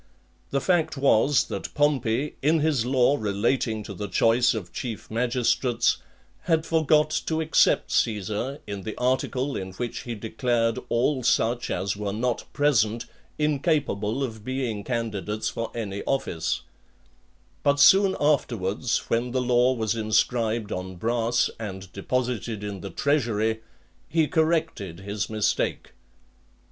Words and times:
The 0.49 0.59
fact 0.59 0.97
was, 0.97 1.43
that 1.49 1.71
Pompey, 1.75 2.33
in 2.41 2.61
his 2.61 2.87
law 2.87 3.17
relating 3.19 3.83
to 3.83 3.93
the 3.93 4.07
choice 4.07 4.55
of 4.55 4.73
chief 4.73 5.11
magistrates, 5.11 5.97
had 6.45 6.65
forgot 6.65 7.11
to 7.27 7.39
except 7.39 7.91
Caesar, 7.91 8.57
in 8.65 8.81
the 8.81 8.97
article 8.97 9.55
in 9.55 9.73
which 9.73 9.99
he 9.99 10.15
declared 10.15 10.79
all 10.89 11.21
such 11.21 11.69
as 11.69 11.95
were 11.95 12.11
not 12.13 12.45
present 12.51 13.05
incapable 13.37 14.23
of 14.23 14.43
being 14.43 14.83
candidates 14.83 15.49
for 15.49 15.69
any 15.75 16.01
office; 16.05 16.61
but 17.61 17.79
soon 17.79 18.15
afterwards, 18.19 19.03
when 19.07 19.29
the 19.33 19.39
law 19.41 19.71
was 19.71 19.93
inscribed 19.93 20.71
on 20.71 20.95
brass, 20.95 21.47
and 21.59 21.93
deposited 21.93 22.63
in 22.63 22.81
the 22.81 22.89
treasury, 22.89 23.61
he 24.09 24.27
corrected 24.27 25.01
his 25.01 25.29
mistake. 25.29 25.91